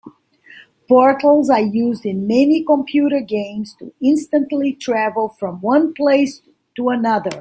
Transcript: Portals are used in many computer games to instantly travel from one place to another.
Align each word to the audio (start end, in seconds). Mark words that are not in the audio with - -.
Portals 0.87 1.47
are 1.51 1.61
used 1.61 2.07
in 2.07 2.25
many 2.25 2.63
computer 2.65 3.19
games 3.21 3.75
to 3.77 3.93
instantly 4.01 4.73
travel 4.73 5.29
from 5.39 5.61
one 5.61 5.93
place 5.93 6.41
to 6.75 6.89
another. 6.89 7.29